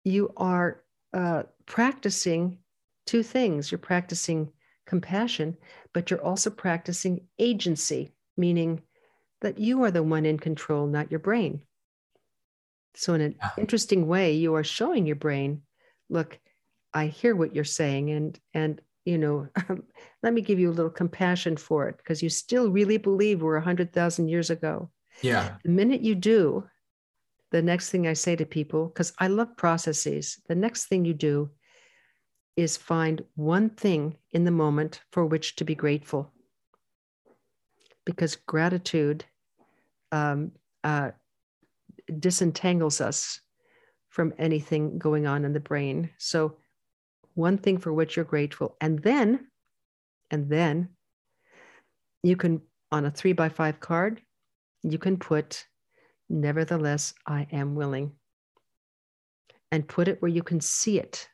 [0.03, 2.59] you are uh, practicing
[3.05, 3.71] two things.
[3.71, 4.51] You're practicing
[4.89, 5.55] compassion,
[5.93, 8.81] but you're also practicing agency, meaning
[9.41, 11.61] that you are the one in control, not your brain.
[12.95, 15.61] So, in an interesting way, you are showing your brain,
[16.09, 16.39] look,
[16.91, 19.83] I hear what you're saying, and and you know, um,
[20.23, 23.57] let me give you a little compassion for it because you still really believe we're
[23.57, 24.89] a hundred thousand years ago.
[25.21, 25.57] Yeah.
[25.63, 26.63] The minute you do,
[27.51, 31.13] the next thing I say to people, because I love processes, the next thing you
[31.13, 31.51] do
[32.59, 36.31] is find one thing in the moment for which to be grateful.
[38.05, 39.23] Because gratitude
[40.11, 40.51] um,
[40.83, 41.11] uh,
[42.19, 43.39] disentangles us
[44.09, 46.09] from anything going on in the brain.
[46.17, 46.57] So,
[47.35, 49.47] one thing for which you're grateful, and then,
[50.29, 50.89] and then
[52.23, 54.21] you can, on a three by five card,
[54.83, 55.65] you can put,
[56.27, 58.11] nevertheless, I am willing.
[59.71, 61.29] And put it where you can see it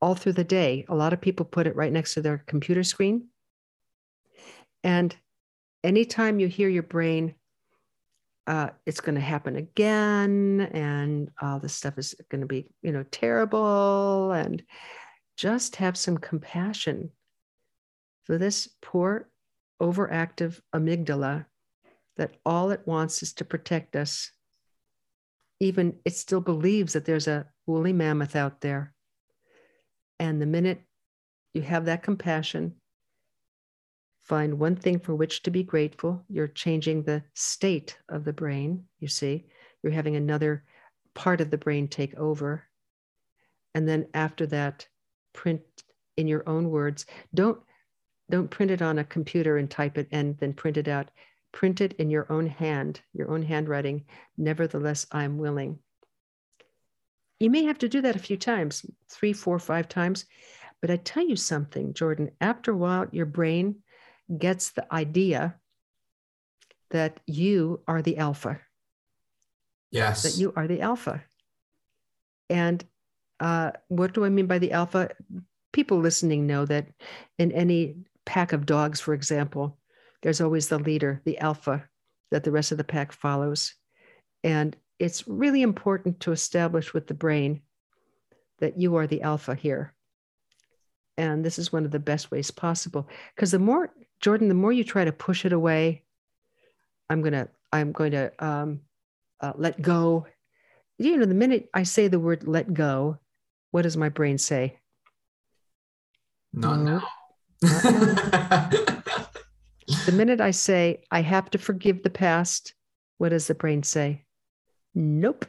[0.00, 0.84] all through the day.
[0.88, 3.28] A lot of people put it right next to their computer screen.
[4.82, 5.14] And
[5.84, 7.34] anytime you hear your brain,
[8.46, 12.90] uh, it's going to happen again, and all this stuff is going to be, you
[12.90, 14.62] know, terrible, and
[15.36, 17.10] just have some compassion
[18.24, 19.28] for this poor,
[19.80, 21.46] overactive amygdala
[22.16, 24.32] that all it wants is to protect us.
[25.60, 28.94] Even it still believes that there's a woolly mammoth out there
[30.20, 30.82] and the minute
[31.54, 32.74] you have that compassion,
[34.22, 36.22] find one thing for which to be grateful.
[36.28, 39.46] You're changing the state of the brain, you see.
[39.82, 40.62] You're having another
[41.14, 42.64] part of the brain take over.
[43.74, 44.86] And then after that,
[45.32, 45.62] print
[46.16, 47.06] in your own words.
[47.34, 47.58] Don't
[48.30, 51.10] don't print it on a computer and type it and then print it out.
[51.50, 54.04] Print it in your own hand, your own handwriting.
[54.36, 55.80] Nevertheless, I'm willing.
[57.40, 60.26] You may have to do that a few times, three, four, five times.
[60.80, 63.76] But I tell you something, Jordan, after a while, your brain
[64.36, 65.56] gets the idea
[66.90, 68.60] that you are the alpha.
[69.90, 70.22] Yes.
[70.22, 71.24] That you are the alpha.
[72.48, 72.84] And
[73.38, 75.10] uh, what do I mean by the alpha?
[75.72, 76.88] People listening know that
[77.38, 79.78] in any pack of dogs, for example,
[80.22, 81.88] there's always the leader, the alpha,
[82.30, 83.74] that the rest of the pack follows.
[84.44, 87.62] And it's really important to establish with the brain
[88.58, 89.94] that you are the alpha here.
[91.16, 93.08] And this is one of the best ways possible.
[93.34, 96.04] Because the more, Jordan, the more you try to push it away,
[97.08, 98.80] I'm gonna, I'm going to um,
[99.40, 100.26] uh, let go.
[100.98, 103.18] You know, the minute I say the word let go,
[103.70, 104.78] what does my brain say?
[106.52, 106.98] Not no.
[106.98, 107.08] now.
[110.06, 112.74] the minute I say I have to forgive the past,
[113.16, 114.24] what does the brain say?
[114.94, 115.46] Nope.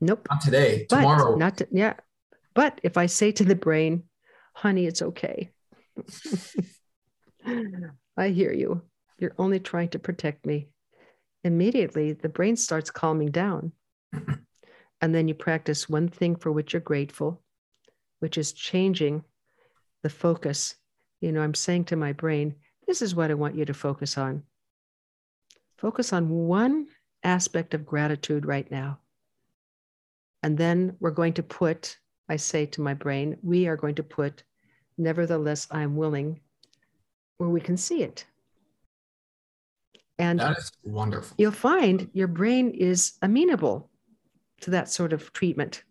[0.00, 0.26] Nope.
[0.30, 0.86] Not today.
[0.88, 1.36] But tomorrow.
[1.36, 1.94] Not to, yeah.
[2.54, 4.04] But if I say to the brain,
[4.54, 5.50] honey, it's okay.
[8.16, 8.82] I hear you.
[9.18, 10.68] You're only trying to protect me.
[11.44, 13.72] Immediately, the brain starts calming down.
[15.00, 17.42] and then you practice one thing for which you're grateful,
[18.20, 19.24] which is changing
[20.02, 20.74] the focus.
[21.20, 24.16] You know, I'm saying to my brain, this is what I want you to focus
[24.16, 24.42] on.
[25.78, 26.86] Focus on one
[27.22, 28.98] aspect of gratitude right now.
[30.42, 31.98] And then we're going to put,
[32.28, 34.44] I say to my brain, we are going to put,
[34.96, 36.40] nevertheless, I'm willing,
[37.38, 38.24] where we can see it.
[40.18, 41.34] And that is wonderful.
[41.38, 43.90] You'll find your brain is amenable
[44.62, 45.82] to that sort of treatment.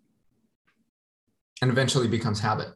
[1.61, 2.69] And eventually becomes habit.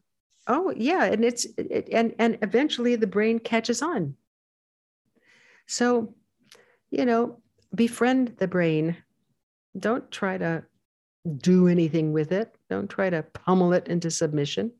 [0.47, 4.15] Oh yeah, and it's it, and and eventually the brain catches on.
[5.67, 6.15] So,
[6.89, 7.39] you know,
[7.73, 8.97] befriend the brain.
[9.77, 10.63] Don't try to
[11.37, 12.55] do anything with it.
[12.69, 14.71] Don't try to pummel it into submission.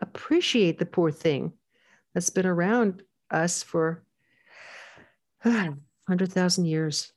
[0.00, 1.52] Appreciate the poor thing
[2.14, 4.02] that's been around us for
[5.42, 7.12] 100,000 years.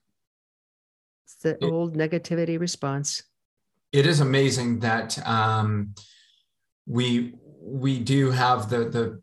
[1.25, 3.23] It's the it, old negativity response.
[3.91, 5.95] It is amazing that um,
[6.85, 9.21] we we do have the the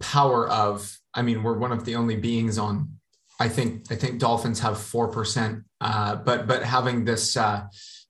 [0.00, 0.98] power of.
[1.12, 2.98] I mean, we're one of the only beings on
[3.44, 7.64] I think I think dolphins have four percent, uh, but but having this uh,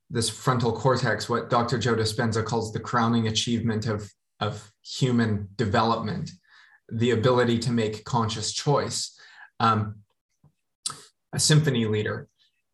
[0.09, 1.77] this frontal cortex, what Dr.
[1.77, 6.31] Joe Dispenza calls the crowning achievement of of human development,
[6.89, 9.19] the ability to make conscious choice,
[9.59, 9.97] um,
[11.33, 12.29] a symphony leader,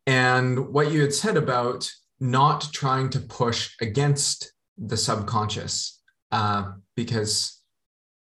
[0.05, 5.99] and what you had said about not trying to push against the subconscious
[6.31, 7.59] uh, because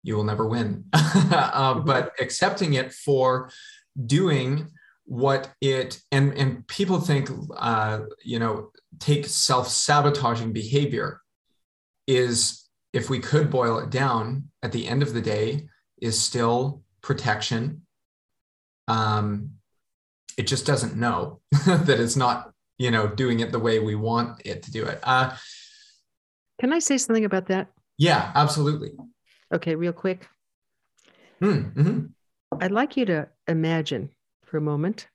[0.02, 3.50] you will never win, uh, but accepting it for
[4.06, 4.70] doing
[5.04, 11.20] what it and and people think uh, you know take self-sabotaging behavior
[12.06, 15.68] is if we could boil it down at the end of the day
[16.00, 17.82] is still protection.
[18.88, 19.52] Um,
[20.36, 24.42] it just doesn't know that it's not you know doing it the way we want
[24.44, 25.00] it to do it.
[25.02, 25.36] Uh,
[26.60, 27.68] can i say something about that?
[27.98, 28.90] Yeah absolutely.
[29.52, 30.28] Okay real quick.
[31.42, 32.62] Mm, mm-hmm.
[32.62, 34.10] i'd like you to imagine
[34.44, 35.08] for a moment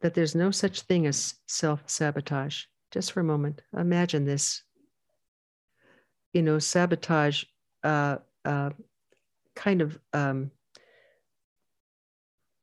[0.00, 4.62] that there's no such thing as self-sabotage just for a moment imagine this
[6.32, 7.44] you know sabotage
[7.84, 8.70] uh, uh,
[9.54, 10.50] kind of um,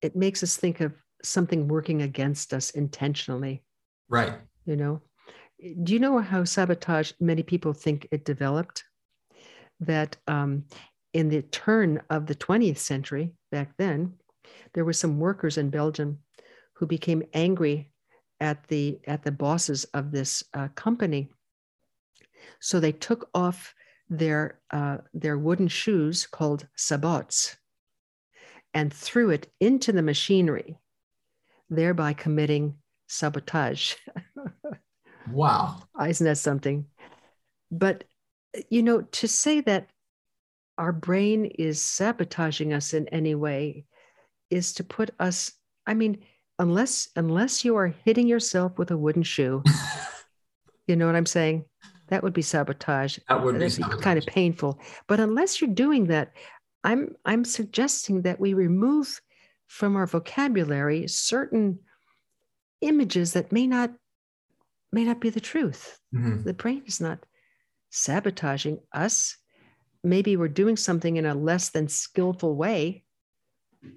[0.01, 3.63] it makes us think of something working against us intentionally.
[4.09, 4.33] Right.
[4.65, 5.01] You know,
[5.83, 8.83] do you know how sabotage many people think it developed?
[9.79, 10.65] That um,
[11.13, 14.13] in the turn of the 20th century, back then,
[14.73, 16.19] there were some workers in Belgium
[16.73, 17.91] who became angry
[18.39, 21.29] at the at the bosses of this uh, company.
[22.59, 23.73] So they took off
[24.09, 27.55] their uh, their wooden shoes called sabots
[28.73, 30.77] and threw it into the machinery,
[31.69, 32.75] thereby committing
[33.07, 33.95] sabotage.
[35.31, 35.83] wow.
[36.05, 36.85] Isn't that something?
[37.69, 38.05] But,
[38.69, 39.87] you know, to say that
[40.77, 43.85] our brain is sabotaging us in any way
[44.51, 45.51] is to put us,
[45.87, 46.19] I mean,
[46.59, 49.63] unless unless you are hitting yourself with a wooden shoe,
[50.87, 51.65] you know what I'm saying?
[52.09, 53.17] That would be sabotage.
[53.29, 54.79] That would be, be kind of painful.
[55.07, 56.33] But unless you're doing that,
[56.83, 59.21] I'm I'm suggesting that we remove
[59.67, 61.79] from our vocabulary certain
[62.81, 63.91] images that may not
[64.91, 65.99] may not be the truth.
[66.13, 66.43] Mm-hmm.
[66.43, 67.19] The brain is not
[67.89, 69.37] sabotaging us.
[70.03, 73.03] Maybe we're doing something in a less than skillful way,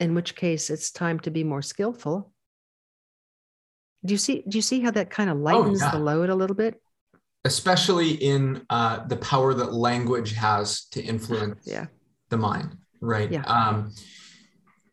[0.01, 2.33] in which case it's time to be more skillful.
[4.05, 4.45] Do you see?
[4.47, 5.91] Do you see how that kind of oh, lightens oh, yeah.
[5.93, 6.81] the load a little bit?
[7.45, 11.87] Especially in uh, the power that language has to influence yeah
[12.31, 13.31] the mind, right?
[13.31, 13.43] Yeah.
[13.43, 13.93] Um,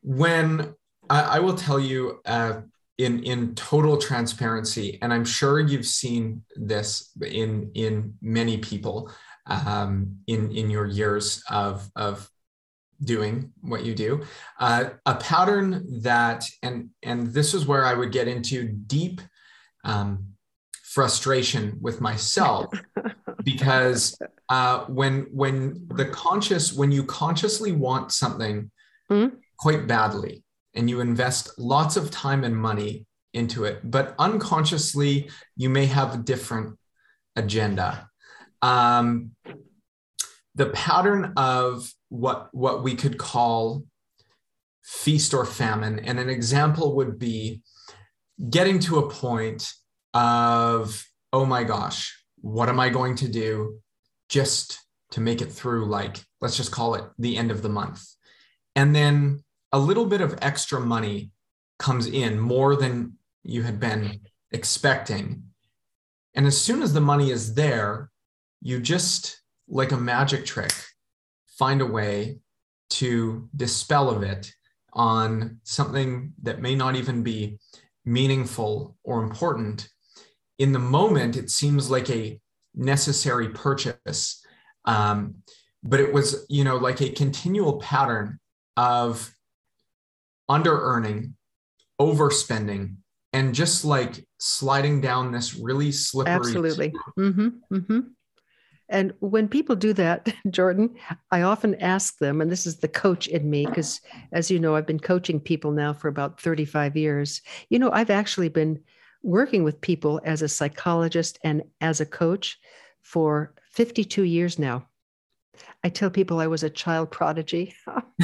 [0.04, 0.74] when
[1.10, 2.62] I, I, will tell you uh,
[2.98, 9.12] in in total transparency, and I'm sure you've seen this in in many people
[9.48, 12.30] um, in in your years of of
[13.04, 14.24] doing what you do
[14.60, 19.22] uh, a pattern that and and this is where i would get into deep
[19.84, 20.26] um,
[20.84, 22.70] frustration with myself
[23.44, 28.70] because uh, when when the conscious when you consciously want something
[29.10, 29.36] mm-hmm.
[29.58, 30.44] quite badly
[30.76, 36.14] and you invest lots of time and money into it but unconsciously you may have
[36.14, 36.78] a different
[37.38, 38.10] agenda
[38.62, 39.32] um,
[40.56, 43.84] the pattern of what what we could call
[44.84, 47.62] feast or famine and an example would be
[48.50, 49.72] getting to a point
[50.14, 53.80] of oh my gosh what am I going to do
[54.28, 54.80] just
[55.12, 58.04] to make it through, like, let's just call it the end of the month?
[58.76, 61.32] And then a little bit of extra money
[61.80, 64.22] comes in, more than you had been
[64.52, 65.44] expecting.
[66.34, 68.10] And as soon as the money is there,
[68.62, 70.74] you just, like a magic trick,
[71.62, 72.40] find a way
[72.90, 74.52] to dispel of it
[74.94, 77.60] on something that may not even be
[78.04, 79.88] meaningful or important
[80.62, 82.40] in the moment, it seems like a
[82.76, 84.46] necessary purchase.
[84.86, 85.38] Um,
[85.84, 88.40] but it was, you know, like a continual pattern
[88.78, 89.34] of
[90.48, 91.36] under earning,
[92.00, 92.98] overspending,
[93.34, 96.34] and just like sliding down this really slippery.
[96.34, 96.94] Absolutely.
[97.18, 98.00] Mm-hmm, mm-hmm.
[98.92, 100.96] And when people do that, Jordan,
[101.32, 104.02] I often ask them, and this is the coach in me, because
[104.32, 107.42] as you know, I've been coaching people now for about 35 years.
[107.70, 108.80] You know, I've actually been
[109.24, 112.60] working with people as a psychologist and as a coach
[113.02, 114.88] for 52 years now.
[115.84, 117.74] I tell people I was a child prodigy.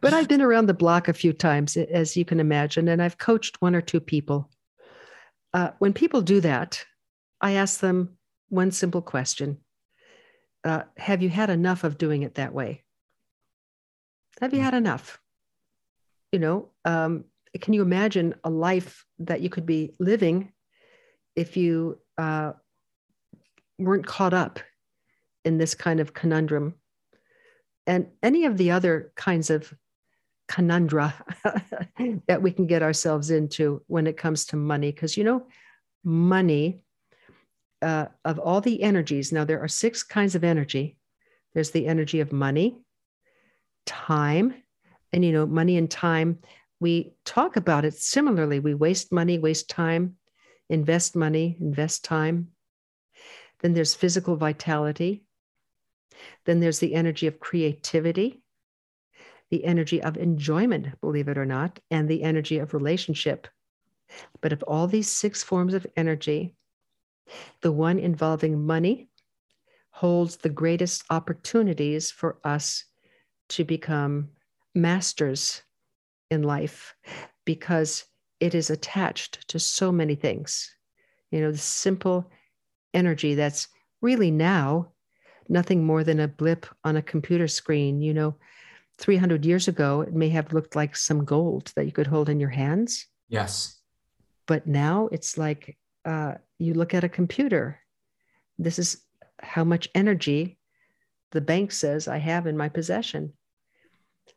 [0.00, 3.18] but I've been around the block a few times, as you can imagine, and I've
[3.18, 4.50] coached one or two people.
[5.54, 6.84] Uh, when people do that,
[7.40, 8.15] I ask them
[8.48, 9.58] one simple question
[10.64, 12.84] uh, Have you had enough of doing it that way?
[14.40, 14.64] Have you hmm.
[14.64, 15.20] had enough?
[16.32, 17.24] You know, um,
[17.60, 20.52] can you imagine a life that you could be living
[21.34, 22.52] if you uh,
[23.78, 24.58] weren't caught up
[25.44, 26.74] in this kind of conundrum
[27.86, 29.72] and any of the other kinds of
[30.48, 31.14] conundra
[32.26, 35.46] that we can get ourselves into when it comes to money because you know
[36.06, 36.80] money,
[37.82, 40.96] uh, of all the energies, now there are six kinds of energy.
[41.54, 42.80] There's the energy of money,
[43.84, 44.54] time,
[45.12, 46.38] and you know, money and time,
[46.80, 48.60] we talk about it similarly.
[48.60, 50.16] We waste money, waste time,
[50.68, 52.48] invest money, invest time.
[53.60, 55.24] Then there's physical vitality.
[56.44, 58.42] Then there's the energy of creativity,
[59.50, 63.48] the energy of enjoyment, believe it or not, and the energy of relationship.
[64.40, 66.54] But of all these six forms of energy,
[67.60, 69.08] the one involving money
[69.90, 72.84] holds the greatest opportunities for us
[73.48, 74.28] to become
[74.74, 75.62] masters
[76.30, 76.94] in life
[77.44, 78.04] because
[78.40, 80.70] it is attached to so many things.
[81.30, 82.30] You know, the simple
[82.92, 83.68] energy that's
[84.02, 84.92] really now
[85.48, 88.02] nothing more than a blip on a computer screen.
[88.02, 88.36] You know,
[88.98, 92.40] 300 years ago, it may have looked like some gold that you could hold in
[92.40, 93.06] your hands.
[93.28, 93.80] Yes.
[94.46, 95.76] But now it's like
[96.06, 97.80] uh, you look at a computer.
[98.58, 99.02] This is
[99.42, 100.58] how much energy
[101.32, 103.32] the bank says I have in my possession.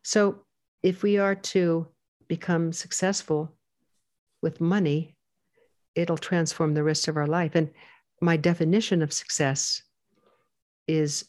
[0.04, 0.44] So
[0.84, 1.88] if we are to
[2.28, 3.56] become successful
[4.42, 5.16] with money,
[5.96, 7.56] it'll transform the rest of our life.
[7.56, 7.70] And
[8.22, 9.82] my definition of success
[10.88, 11.26] is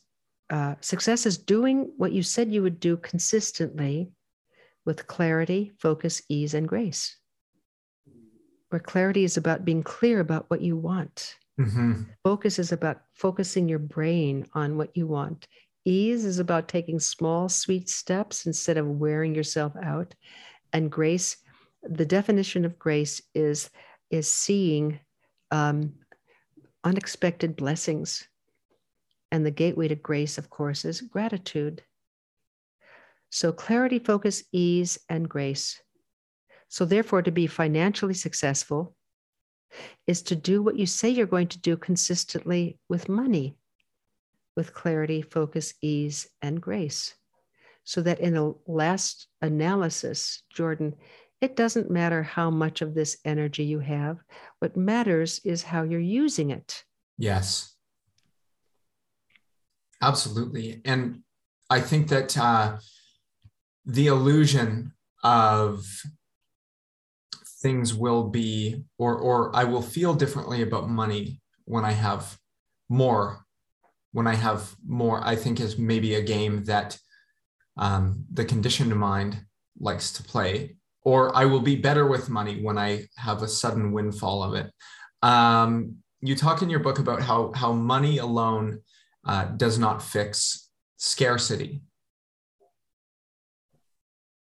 [0.49, 4.11] uh, success is doing what you said you would do consistently
[4.84, 7.16] with clarity, focus, ease, and grace.
[8.71, 11.37] Where clarity is about being clear about what you want.
[11.61, 12.03] Mm-hmm.
[12.25, 15.47] Focus is about focusing your brain on what you want.
[15.85, 20.14] Ease is about taking small, sweet steps instead of wearing yourself out.
[20.73, 21.37] And grace,
[21.83, 23.71] the definition of grace is,
[24.11, 25.01] is seeing
[25.51, 25.95] um,
[26.85, 28.27] unexpected blessings.
[29.33, 31.83] And the gateway to grace, of course, is gratitude.
[33.31, 35.81] So, clarity, focus, ease, and grace.
[36.71, 38.95] So, therefore, to be financially successful
[40.07, 43.59] is to do what you say you're going to do consistently with money
[44.57, 47.14] with clarity, focus, ease, and grace.
[47.85, 50.95] So that in the last analysis, Jordan,
[51.41, 54.18] it doesn't matter how much of this energy you have.
[54.59, 56.85] What matters is how you're using it.
[57.16, 57.75] Yes.
[60.03, 60.83] Absolutely.
[60.85, 61.23] And
[61.71, 62.79] I think that uh,
[63.87, 64.93] the illusion
[65.25, 65.87] of
[67.61, 72.38] things will be, or, or I will feel differently about money when I have
[72.88, 73.44] more
[74.12, 76.98] when I have more, I think is maybe a game that
[77.76, 79.44] um, the conditioned mind
[79.78, 83.92] likes to play, or I will be better with money when I have a sudden
[83.92, 84.70] windfall of it.
[85.22, 88.80] Um, you talk in your book about how how money alone
[89.26, 91.82] uh, does not fix scarcity.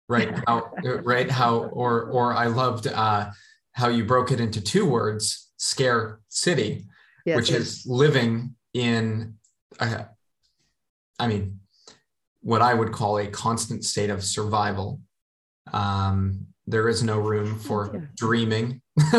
[0.09, 0.34] Right.
[0.46, 1.30] How, right.
[1.30, 3.30] How or or I loved uh,
[3.72, 6.86] how you broke it into two words: scare city,
[7.24, 7.61] yes, which yes.
[7.61, 9.34] is living in
[9.80, 10.07] I,
[11.18, 11.61] I mean,
[12.40, 15.00] what I would call a constant state of survival.
[15.72, 18.80] Um, there is no room for dreaming.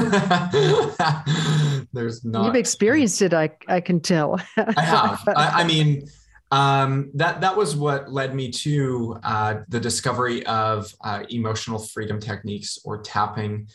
[1.93, 2.45] There's not.
[2.45, 3.33] You've experienced it.
[3.33, 4.39] I I can tell.
[4.57, 5.23] I have.
[5.27, 6.07] I, I mean,
[6.53, 12.19] um, that that was what led me to uh, the discovery of uh, emotional freedom
[12.19, 13.67] techniques or tapping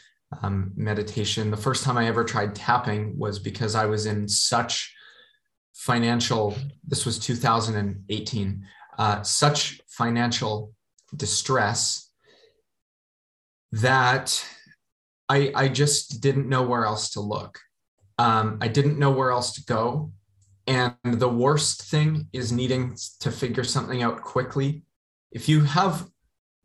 [0.42, 1.50] um, meditation.
[1.50, 4.94] The first time I ever tried tapping was because I was in such
[5.74, 6.54] financial,
[6.86, 8.64] this was 2018,
[8.96, 10.72] uh, such financial
[11.16, 12.12] distress
[13.72, 14.46] that
[15.28, 17.58] I, I just didn't know where else to look.
[18.18, 20.12] Um, I didn't know where else to go.
[20.68, 24.82] And the worst thing is needing to figure something out quickly.
[25.32, 26.06] If you have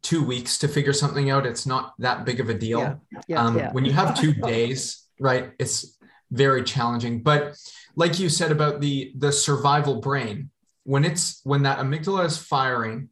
[0.02, 2.80] two weeks to figure something out, it's not that big of a deal.
[2.80, 3.72] Yeah, yeah, um, yeah.
[3.72, 5.98] When you have two days, right, it's
[6.32, 7.24] very challenging.
[7.24, 7.58] But
[7.96, 10.50] like you said about the the survival brain
[10.84, 13.10] when it's when that amygdala is firing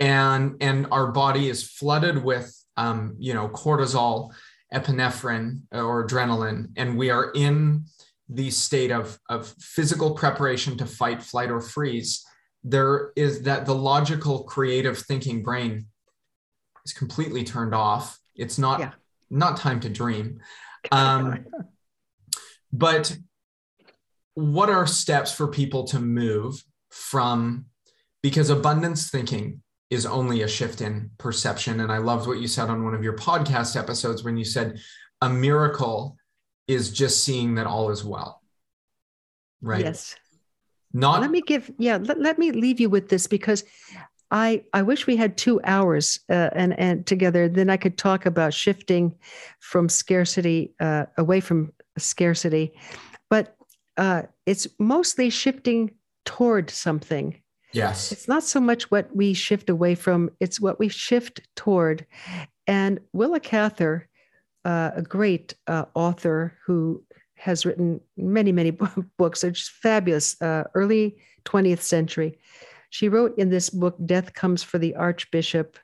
[0.00, 4.32] and and our body is flooded with um, you know cortisol
[4.72, 7.84] epinephrine or adrenaline and we are in
[8.28, 12.24] the state of of physical preparation to fight flight or freeze
[12.64, 15.86] there is that the logical creative thinking brain
[16.84, 18.18] is completely turned off.
[18.34, 18.92] It's not yeah.
[19.30, 20.40] not time to dream.
[20.90, 21.44] Um,
[22.72, 23.16] but
[24.34, 27.66] what are steps for people to move from
[28.22, 31.80] because abundance thinking is only a shift in perception.
[31.80, 34.78] And i loved what you said on one of your podcast episodes when you said
[35.20, 36.16] a miracle
[36.68, 38.42] is just seeing that all is well
[39.60, 40.16] right yes
[40.92, 43.64] not let me give yeah let, let me leave you with this because
[44.32, 47.50] I, I wish we had two hours uh, and, and together.
[47.50, 49.14] Then I could talk about shifting
[49.60, 52.72] from scarcity uh, away from scarcity,
[53.28, 53.54] but
[53.98, 55.90] uh, it's mostly shifting
[56.24, 57.42] toward something.
[57.72, 58.10] Yes.
[58.10, 62.06] It's not so much what we shift away from, it's what we shift toward.
[62.66, 64.08] And Willa Cather,
[64.64, 67.02] uh, a great uh, author who
[67.36, 68.70] has written many, many
[69.18, 72.38] books, they're just fabulous, uh, early 20th century.
[72.90, 75.78] She wrote in this book, Death Comes for the Archbishop,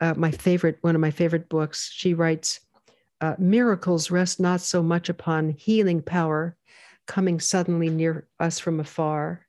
[0.00, 1.90] uh, my favorite, one of my favorite books.
[1.92, 2.60] She writes,
[3.20, 6.56] uh, Miracles rest not so much upon healing power
[7.06, 9.46] coming suddenly near us from afar,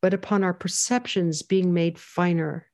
[0.00, 2.66] but upon our perceptions being made finer,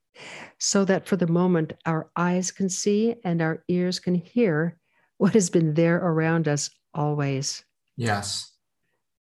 [0.59, 4.79] so that for the moment our eyes can see and our ears can hear
[5.23, 7.65] what has been there around us always.
[7.97, 8.51] Yes.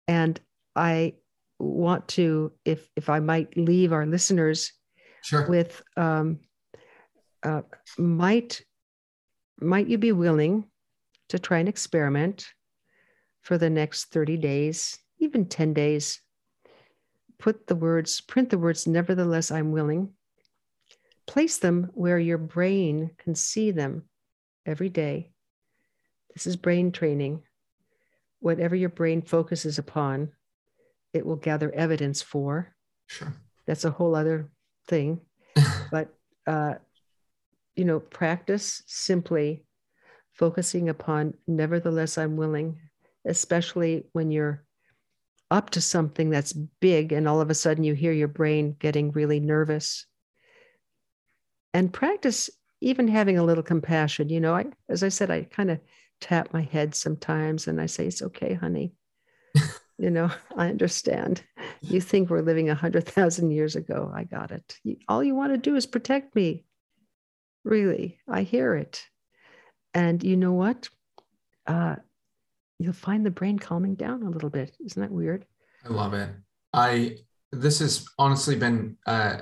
[0.07, 0.39] And
[0.73, 1.15] I
[1.59, 4.71] want to, if if I might leave our listeners
[5.25, 5.49] sure.
[5.49, 6.39] with um,
[7.43, 7.63] uh,
[7.97, 8.61] might
[9.59, 10.63] might you be willing
[11.27, 12.47] to try an experiment
[13.41, 16.21] for the next 30 days, even 10 days?
[17.39, 20.13] Put the words, print the words, nevertheless, I'm willing.
[21.27, 24.03] Place them where your brain can see them
[24.65, 25.33] every day.
[26.39, 27.43] This is brain training.
[28.39, 30.29] Whatever your brain focuses upon,
[31.11, 32.73] it will gather evidence for.
[33.07, 33.33] Sure.
[33.67, 34.49] That's a whole other
[34.87, 35.19] thing.
[35.91, 36.15] but,
[36.47, 36.75] uh,
[37.75, 39.65] you know, practice simply
[40.31, 42.79] focusing upon, nevertheless, I'm willing,
[43.25, 44.63] especially when you're
[45.51, 49.11] up to something that's big and all of a sudden you hear your brain getting
[49.11, 50.05] really nervous.
[51.73, 54.29] And practice even having a little compassion.
[54.29, 55.81] You know, I, as I said, I kind of
[56.21, 58.93] tap my head sometimes and I say, It's okay, honey.
[59.97, 61.43] you know, I understand.
[61.81, 64.11] You think we're living a hundred thousand years ago.
[64.13, 64.77] I got it.
[65.07, 66.65] All you want to do is protect me.
[67.63, 69.03] Really, I hear it.
[69.93, 70.89] And you know what?
[71.67, 71.97] Uh,
[72.79, 74.75] you'll find the brain calming down a little bit.
[74.83, 75.45] Isn't that weird?
[75.85, 76.29] I love it.
[76.73, 77.17] I
[77.51, 79.39] this has honestly been uh,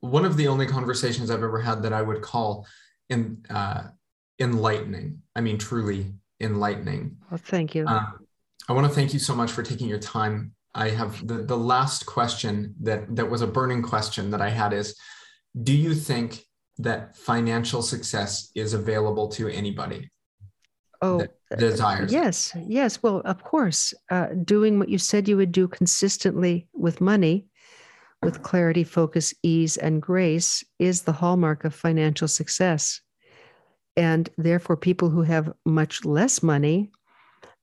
[0.00, 2.66] one of the only conversations I've ever had that I would call
[3.08, 3.84] in uh,
[4.38, 5.22] enlightening.
[5.34, 7.16] I mean, truly enlightening.
[7.30, 7.86] Well, thank you.
[7.86, 8.06] Uh,
[8.68, 10.54] I want to thank you so much for taking your time.
[10.74, 14.72] I have the, the last question that that was a burning question that I had
[14.72, 14.96] is
[15.62, 16.44] do you think
[16.78, 20.10] that financial success is available to anybody?
[21.00, 21.26] Oh,
[21.56, 22.12] desires.
[22.12, 23.02] Yes, yes.
[23.02, 27.46] Well, of course, uh, doing what you said you would do consistently with money,
[28.22, 33.00] with clarity, focus, ease, and grace is the hallmark of financial success.
[33.96, 36.90] And therefore, people who have much less money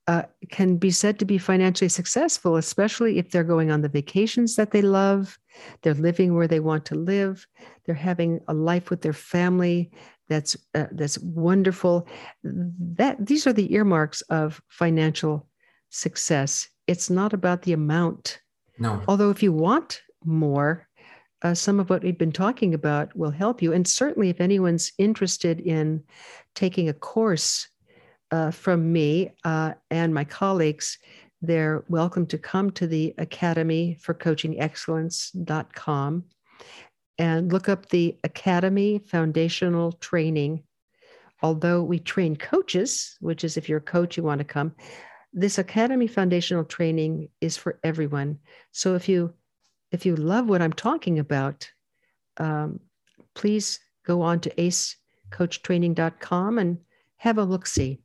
[0.07, 4.55] uh, can be said to be financially successful, especially if they're going on the vacations
[4.55, 5.38] that they love,
[5.82, 7.45] they're living where they want to live,
[7.86, 9.91] they're having a life with their family
[10.27, 12.07] that's uh, that's wonderful.
[12.43, 15.47] That these are the earmarks of financial
[15.89, 16.69] success.
[16.88, 18.39] It's not about the amount.
[18.79, 19.03] No.
[19.07, 20.88] Although if you want more,
[21.43, 23.73] uh, some of what we've been talking about will help you.
[23.73, 26.03] And certainly, if anyone's interested in
[26.55, 27.67] taking a course
[28.31, 30.97] uh, from me uh, and my colleagues,
[31.41, 36.25] they're welcome to come to the Academy for Coaching Excellence.com
[37.17, 40.63] and look up the Academy Foundational Training.
[41.41, 44.75] Although we train coaches, which is if you're a coach, you want to come,
[45.33, 48.37] this Academy Foundational Training is for everyone.
[48.71, 49.33] So if you
[49.91, 51.69] if you love what I'm talking about,
[52.37, 52.79] um,
[53.35, 56.77] please go on to acecoachtraining.com and
[57.17, 57.99] have a look see.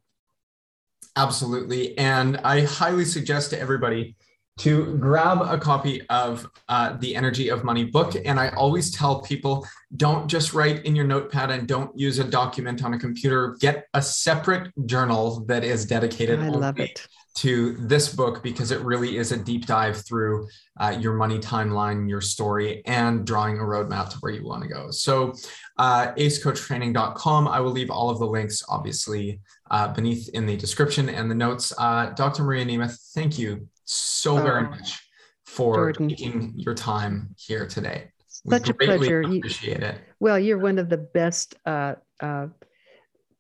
[1.17, 1.97] Absolutely.
[1.97, 4.17] And I highly suggest to everybody
[4.59, 8.15] to grab a copy of uh, the Energy of Money book.
[8.25, 12.25] And I always tell people don't just write in your notepad and don't use a
[12.25, 13.57] document on a computer.
[13.61, 18.81] Get a separate journal that is dedicated I love it to this book because it
[18.81, 20.49] really is a deep dive through
[20.81, 24.69] uh, your money timeline, your story, and drawing a roadmap to where you want to
[24.71, 24.91] go.
[24.91, 25.35] So,
[25.77, 27.47] uh, acecoachtraining.com.
[27.47, 29.41] I will leave all of the links, obviously,
[29.71, 31.75] uh, beneath in the description and the notes.
[31.77, 32.43] Uh, Dr.
[32.43, 35.01] Maria Nemeth, thank you so very oh, much
[35.47, 36.09] for Jordan.
[36.11, 38.11] taking your time here today.
[38.29, 39.23] Such a pleasure.
[39.23, 40.01] Appreciate you, it.
[40.21, 42.49] Well, you're one of the best uh, uh,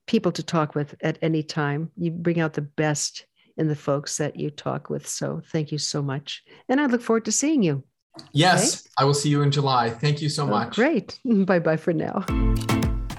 [0.06, 1.90] people to talk with at any time.
[1.96, 3.26] You bring out the best
[3.56, 5.06] in the folks that you talk with.
[5.06, 6.42] So thank you so much.
[6.68, 7.84] And I look forward to seeing you.
[8.32, 8.90] Yes, okay?
[8.98, 9.90] I will see you in July.
[9.90, 10.74] Thank you so oh, much.
[10.74, 11.18] Great.
[11.24, 12.24] Bye bye for now.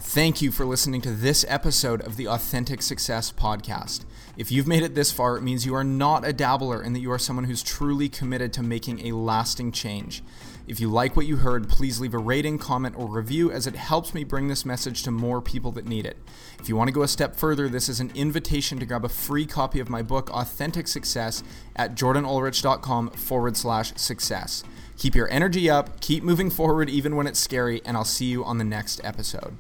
[0.10, 4.06] Thank you for listening to this episode of the Authentic Success Podcast.
[4.38, 7.02] If you've made it this far, it means you are not a dabbler and that
[7.02, 10.24] you are someone who's truly committed to making a lasting change.
[10.66, 13.76] If you like what you heard, please leave a rating, comment, or review as it
[13.76, 16.18] helps me bring this message to more people that need it.
[16.58, 19.10] If you want to go a step further, this is an invitation to grab a
[19.10, 21.44] free copy of my book, Authentic Success,
[21.76, 24.64] at jordanulrich.com forward slash success.
[24.98, 28.46] Keep your energy up, keep moving forward even when it's scary, and I'll see you
[28.46, 29.58] on the next episode.